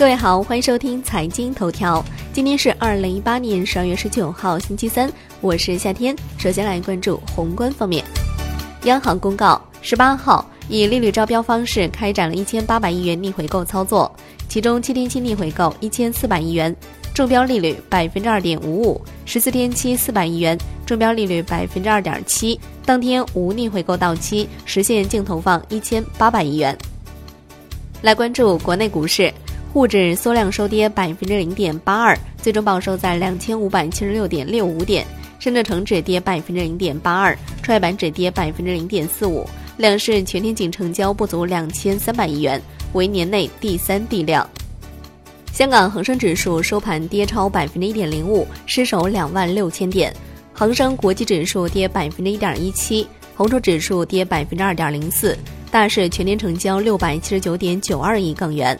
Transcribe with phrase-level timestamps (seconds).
[0.00, 2.02] 各位好，欢迎收听财经头条。
[2.32, 5.12] 今天是二零一八年十二月十九号，星期三，
[5.42, 6.16] 我是夏天。
[6.38, 8.02] 首先来关注宏观方面，
[8.84, 14.10] 央行公告，十八号以利率招标方式开展了一千八百亿元逆回购操作，
[14.48, 16.74] 其中七天期逆回购一千四百亿元，
[17.12, 20.56] 中标利率百分之二点五五；十四天期四百亿元，
[20.86, 22.58] 中标利率百分之二点七。
[22.86, 26.74] 当天无逆回购到期，实现净投放一千八百亿元。
[28.00, 29.30] 来关注国内股市。
[29.72, 35.06] 沪指缩量收跌百分之零点八二，最终报收在两千五百七十六点六五点。
[35.38, 39.48] 深圳成指跌百分之零点八二，创业板指跌百分之零点四五。
[39.76, 42.60] 两市全天仅成交不足两千三百亿元，
[42.94, 44.44] 为年内第三地量。
[45.52, 50.12] 香港恒生指数收盘跌超百分之一点零五，失守两万六千点。
[50.52, 53.06] 恒生国际指数跌百分之一点一七，
[53.36, 55.38] 红筹指数跌百分之二点零四。
[55.70, 58.76] 大市全天成交六百七十九点九二亿港元。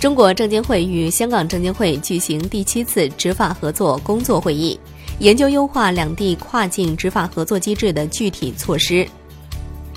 [0.00, 4.78] 中国证监会与香港证监会举行第七次执法合作工作会议，
[5.18, 9.04] 研究优化两地跨境执法合作机制的具体措施。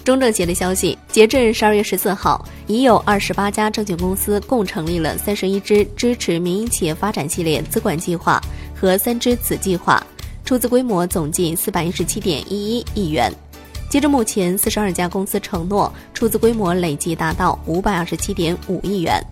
[0.03, 8.41] 中证协的消息，截至十二月十四号，已有二十八家证券公司共成立了三十一支支持民营企业发展系列资管计划
[8.75, 10.03] 和三支子计划，
[10.43, 13.31] 出资规模总计四百一十七点一一亿元。
[13.88, 19.23] 截至目前，四十二家公司承诺出资规模累计达到五百二十七点五亿元。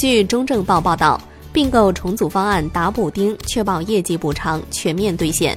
[0.00, 1.20] 据中证报报道，
[1.52, 5.54] 并购重组方案打补丁，确保业绩补偿全面兑现。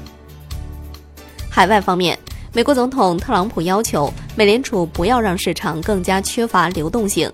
[1.49, 2.19] 海外方面，
[2.51, 7.31] 美国总统特朗普要求美联储不要让市场更加缺乏流动性。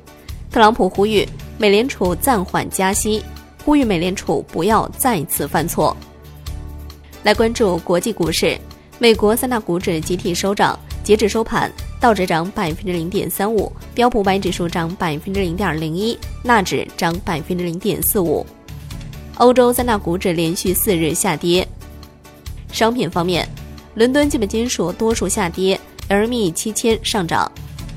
[0.52, 3.24] 特朗普呼吁美联储暂缓加息，
[3.66, 5.98] 呼吁美联储不要再次犯错。
[7.24, 8.56] 来关注国际股市，
[9.00, 11.72] 美国三大股指集体收涨，截止收盘。
[12.00, 18.46] 道指涨百分之零点三五，标普白指数涨百分之零点零一，纳指涨百分之零点四五。
[19.36, 21.68] 欧洲三大股指连续四日下跌。
[22.72, 23.48] 商品方面，
[23.96, 27.52] 伦敦基本金属多数下跌，LME 七千上涨。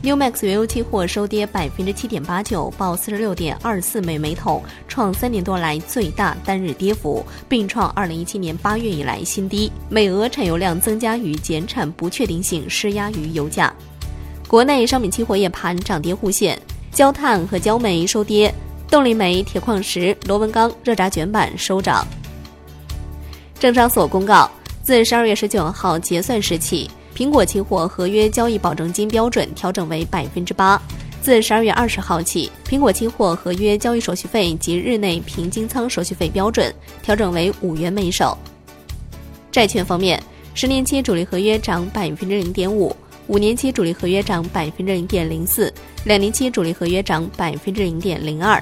[0.05, 9.71] New Max 原油期货收跌百分之七点八九，报四十六点二四美每桶，创三年多来最大单日跌幅，并创二零一七年八月以来新低。
[9.89, 13.73] 美俄产油量增加与减产不确定性施压于油价。
[14.49, 18.53] 国内商品期货夜盘涨跌互现，焦炭和焦煤收跌，
[18.91, 22.05] 动力煤、铁矿石、螺纹钢、热轧卷板收涨。
[23.57, 24.51] 证交所公告，
[24.83, 30.77] 自十二月十九号结算时起，苹果期货合约交易保证金标准调整为百分之八；
[31.21, 38.37] 自十二月二十号起，苹果期货合约交易手续费及日内平均仓手续费标准调整为五元每手。
[39.53, 40.21] 债券方面，
[40.53, 42.95] 十年期主力合约涨百分之零点五。
[43.29, 45.73] 五年期主力合约涨百分之零点零四，
[46.05, 48.61] 两年期主力合约涨百分之零点零二。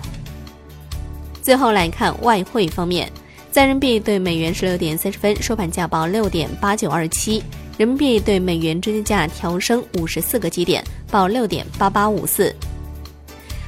[1.40, 3.10] 最后来看外汇方面，
[3.50, 7.42] 在人民币对美元十六点三十分收盘价报六点八九二七，
[7.76, 12.54] 人民币对美元中间价调升五十四个基点，报六点八八五四。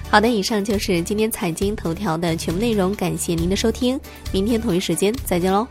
[0.09, 3.98] 好的，以上就是今天财经头条的全部内容，感谢您的收听，
[4.31, 5.66] 明天同一时间再见喽。